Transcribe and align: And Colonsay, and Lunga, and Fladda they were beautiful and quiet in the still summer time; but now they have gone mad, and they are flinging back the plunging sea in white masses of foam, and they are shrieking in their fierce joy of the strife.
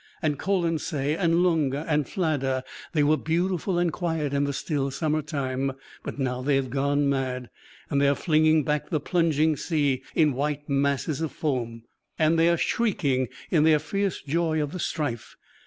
And 0.19 0.39
Colonsay, 0.39 1.15
and 1.15 1.43
Lunga, 1.43 1.85
and 1.87 2.07
Fladda 2.07 2.63
they 2.91 3.03
were 3.03 3.17
beautiful 3.17 3.77
and 3.77 3.93
quiet 3.93 4.33
in 4.33 4.45
the 4.45 4.51
still 4.51 4.89
summer 4.89 5.21
time; 5.21 5.73
but 6.01 6.17
now 6.17 6.41
they 6.41 6.55
have 6.55 6.71
gone 6.71 7.07
mad, 7.07 7.51
and 7.87 8.01
they 8.01 8.07
are 8.07 8.15
flinging 8.15 8.63
back 8.63 8.89
the 8.89 8.99
plunging 8.99 9.55
sea 9.55 10.01
in 10.15 10.33
white 10.33 10.67
masses 10.67 11.21
of 11.21 11.31
foam, 11.31 11.83
and 12.17 12.39
they 12.39 12.49
are 12.49 12.57
shrieking 12.57 13.27
in 13.51 13.63
their 13.63 13.77
fierce 13.77 14.23
joy 14.23 14.59
of 14.59 14.71
the 14.71 14.79
strife. 14.79 15.35